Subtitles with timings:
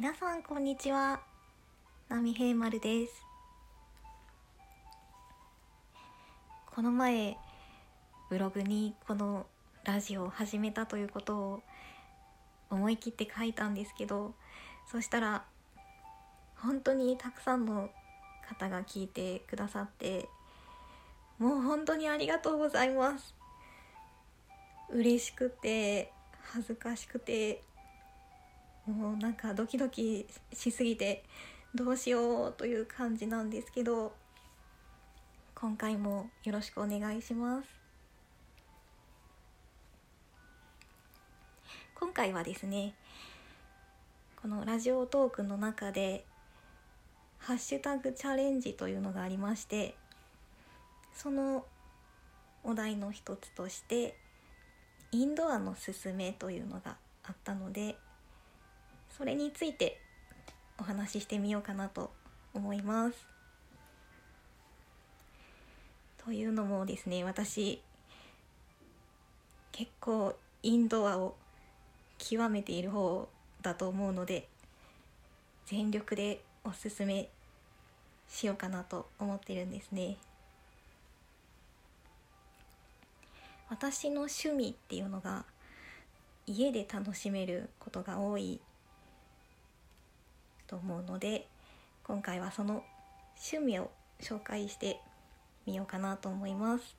[0.00, 1.18] 皆さんこんにちは。
[2.08, 3.26] 波平丸です。
[6.72, 7.36] この前
[8.30, 9.46] ブログにこの
[9.82, 11.62] ラジオを始めたということを
[12.70, 14.34] 思い切って書いたんですけど
[14.86, 15.42] そしたら
[16.54, 17.90] 本当にたくさんの
[18.48, 20.28] 方が聞いてくださって
[21.40, 23.34] もう本当にありがとうございます。
[24.90, 26.12] 嬉しくて
[26.52, 27.64] 恥ずかしくて
[28.88, 31.22] もうなんかドキドキしすぎて
[31.74, 34.14] どうしようという感じなんですけど
[35.54, 37.68] 今回もよろしくお願いします。
[41.94, 42.94] 今回はですね
[44.40, 46.24] このラジオトークの中で
[47.38, 49.96] ハッシュタグチャレンジというのがありまして
[51.12, 51.66] その
[52.62, 54.16] お題の一つとして
[55.10, 57.96] インドアのすすめというのがあったので
[59.18, 60.00] それについて
[60.78, 62.12] お話ししてみようかなと
[62.54, 63.26] 思います。
[66.24, 67.82] というのもですね私
[69.72, 71.34] 結構インドアを
[72.18, 73.28] 極めている方
[73.60, 74.46] だと思うので
[75.66, 77.28] 全力でおすすめ
[78.28, 80.16] しようかなと思ってるんですね。
[83.68, 85.44] 私の趣味っていうのが
[86.46, 88.60] 家で楽しめることが多い
[90.68, 91.48] と思うので
[92.04, 92.84] 今回はその
[93.36, 95.00] 趣味を紹介して
[95.66, 96.96] みようかなと思います。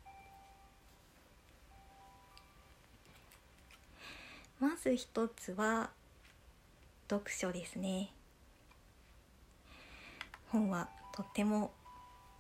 [4.60, 5.90] まず一つは
[7.10, 8.10] 読書ですね。
[10.50, 11.72] 本はとっても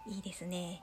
[0.07, 0.81] いいですね。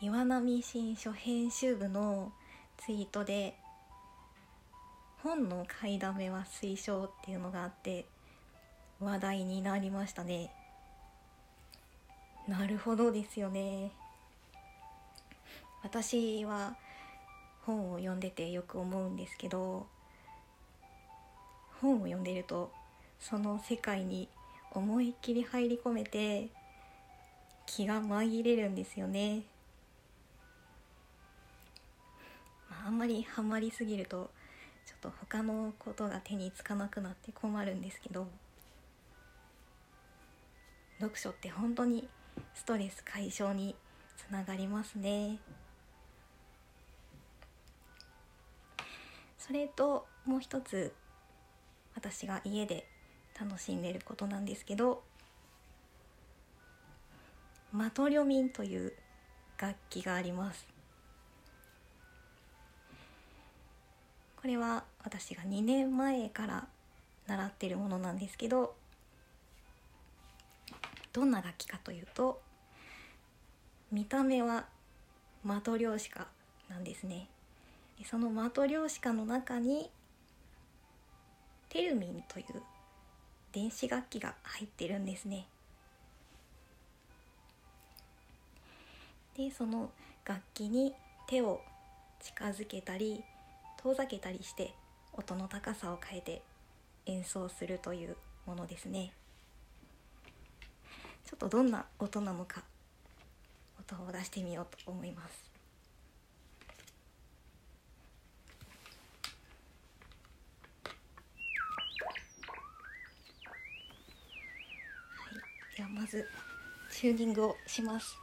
[0.00, 2.32] 岩波新書編集部の
[2.78, 3.56] ツイートで
[5.24, 8.04] 本の買いだめは推奨っていうのがあって
[9.00, 10.52] 話題になりましたね。
[12.46, 13.90] なるほどですよね。
[15.82, 16.76] 私は
[17.62, 19.86] 本を読んでてよく思うんですけど
[21.80, 22.70] 本を読んでると
[23.18, 24.28] その世界に
[24.72, 26.48] 思いっきり入り込めて
[27.64, 29.44] 気が紛れるんですよね。
[32.86, 34.30] あんまりハマりすぎると
[35.04, 38.26] と他のことが手につかなくなって困るんですけど
[40.98, 42.08] 読書って本当に
[42.54, 43.76] ストレス解消に
[44.16, 45.38] つながりますね。
[49.36, 50.94] それともう一つ
[51.94, 52.88] 私が家で
[53.38, 55.02] 楽しんでることなんですけど
[57.72, 58.94] マトリョミンという
[59.58, 60.73] 楽器があります。
[64.44, 66.66] これは私が2年前から
[67.26, 68.74] 習ってるものなんですけど
[71.14, 72.42] どんな楽器かというと
[73.90, 74.66] 見た目は
[75.46, 76.26] マトリョーシカ
[76.68, 77.26] なんですね。
[78.04, 79.88] そのマトリョーシカの中に
[81.70, 82.44] テルミンという
[83.50, 85.46] 電子楽器が入ってるんですね。
[89.38, 89.90] でその
[90.22, 90.92] 楽器に
[91.28, 91.62] 手を
[92.20, 93.24] 近づけたり
[93.84, 94.72] 遠ざけたりして
[95.12, 96.42] 音の高さを変えて
[97.04, 99.12] 演奏するというものですね。
[101.26, 102.62] ちょっとどんな音なのか
[103.78, 105.50] 音を出してみようと思います。
[115.14, 115.30] は
[115.74, 115.76] い。
[115.76, 116.26] ではまず
[116.90, 118.16] チューニングをします。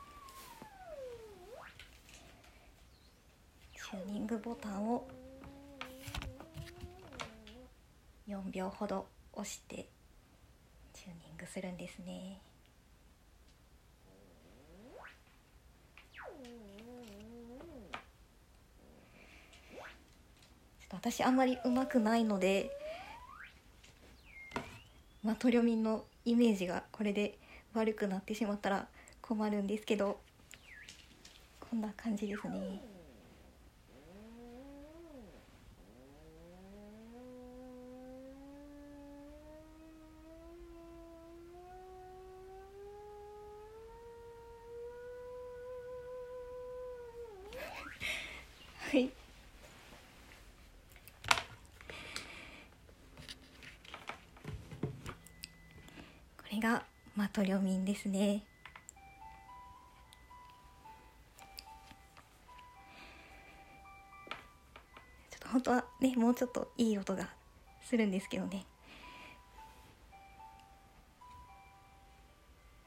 [3.75, 5.07] チューニングボタンを
[8.31, 9.89] 4秒ほど押して
[10.93, 12.41] チューニングするんですね
[20.93, 22.69] 私あんまり上手くないので
[25.23, 27.37] マトリョミンのイメージがこれで
[27.73, 28.87] 悪くなってしまったら
[29.21, 30.19] 困るんですけど
[31.59, 33.00] こんな感じですね。
[48.91, 49.07] はい。
[49.07, 49.13] こ
[56.51, 56.83] れが
[57.15, 58.43] マトリョミンですね。
[65.29, 67.29] ちょっと本当はねもうちょっといい音が
[67.81, 68.65] するんですけどね。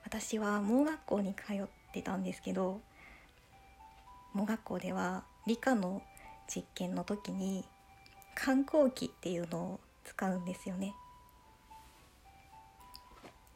[0.05, 2.83] 私は盲学校に通ってたんですけど
[4.35, 6.03] 盲学校では理科の
[6.49, 7.65] 実験の時に
[8.35, 10.95] 観光機っていうのを使うんですよね。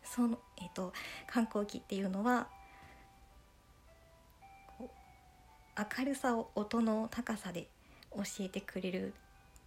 [0.05, 0.93] そのえーと、
[1.27, 2.49] 観光機っていうのは
[5.99, 7.69] 明るさを音の高さで
[8.13, 9.13] 教えてくれる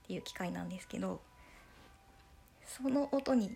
[0.03, 1.21] っていう機械なんですけど
[2.65, 3.55] その音に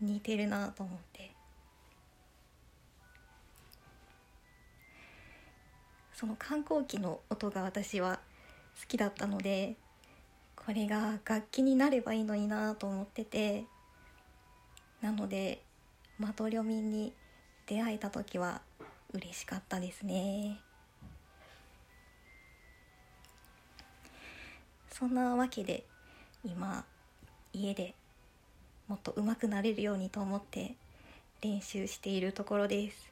[0.00, 1.29] 似てるなと思って
[6.20, 8.20] その観光機の音が私は
[8.78, 9.76] 好きだったので
[10.54, 13.64] これが楽器になればいいのになと思ってて
[15.00, 15.62] なので
[16.18, 17.14] マトリョミンに
[17.66, 18.60] 出会えた時は
[19.14, 20.60] 嬉しかったですね。
[24.92, 25.84] そんなわけで
[26.44, 26.84] 今
[27.54, 27.94] 家で
[28.88, 30.74] もっと上手くなれるようにと思って
[31.40, 33.09] 練習しているところです。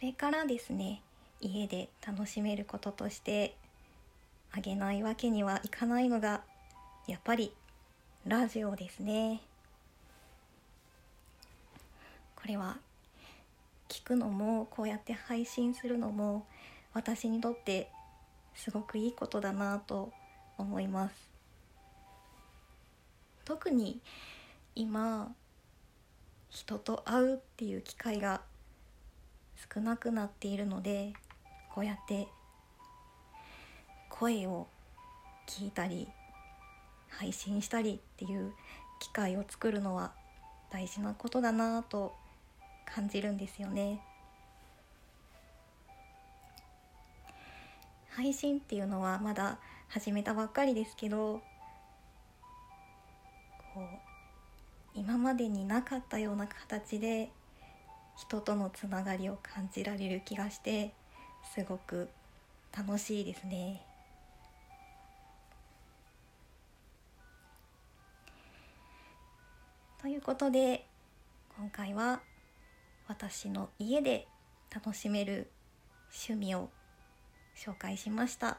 [0.00, 1.02] れからですね
[1.40, 3.54] 家で楽しめることとして
[4.52, 6.42] あげないわけにはいかないのが
[7.06, 7.52] やっぱり
[8.26, 9.40] ラジオですね。
[12.36, 12.78] これは
[13.88, 16.46] 聞くのもこうやって配信するのも
[16.94, 17.90] 私にとって
[18.54, 20.12] すごくいいことだなと
[20.58, 21.14] 思います。
[23.44, 24.00] 特に
[24.74, 25.32] 今
[26.50, 28.42] 人と会うっていう機会が
[29.72, 31.12] 少なくなっているので
[31.74, 32.28] こうやって
[34.08, 34.66] 声を
[35.46, 36.08] 聞いたり
[37.08, 38.52] 配信したりっていう
[39.00, 40.12] 機会を作るのは
[40.70, 42.14] 大事なことだなと
[42.86, 44.00] 感じるんですよね。
[48.10, 49.58] 配信っていうのはまだ
[49.88, 51.40] 始めたばっかりですけど
[53.74, 53.82] こう
[54.94, 57.30] 今までになかったような形で
[58.20, 60.92] 人とのつながりを感じられる気がして
[61.54, 62.10] すごく
[62.76, 63.82] 楽しいですね。
[70.02, 70.86] ということで
[71.58, 72.20] 今回は
[73.08, 74.28] 私の家で
[74.74, 75.50] 楽しめる
[76.26, 76.70] 趣味を
[77.56, 78.58] 紹介しました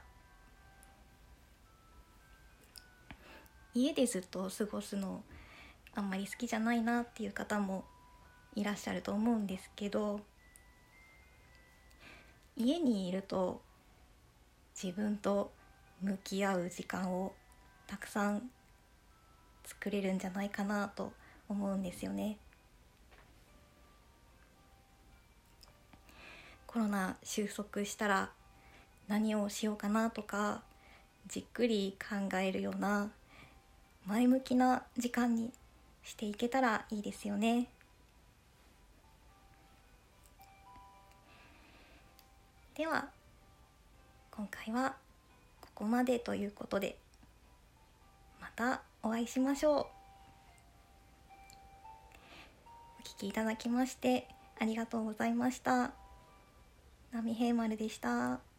[3.74, 5.24] 家でずっと過ごすの
[5.96, 7.86] あんまり好きじゃないなっていう方も
[8.56, 10.22] いらっしゃると思うんですけど
[12.58, 13.62] 家にいると
[14.82, 15.52] 自分と
[16.02, 17.34] 向き合う時間を
[17.88, 18.50] たくさん
[19.64, 21.12] 作れるんじゃないかなと
[21.48, 22.38] 思うんですよね。
[26.66, 28.32] コロナ収束したら
[29.10, 30.62] 何をしようかなとか
[31.28, 33.12] じっくり考えるような
[34.06, 35.52] 前向きな時間に
[36.04, 37.68] していけたらいいですよね。
[42.82, 43.06] では
[44.32, 44.96] 今回は
[45.62, 46.98] ここまでということで
[48.42, 49.76] またお会いしましょう。
[49.82, 49.84] お
[53.04, 54.28] 聴きいただきまして
[54.60, 55.92] ありがとうございました。
[57.12, 58.51] 波平丸でした。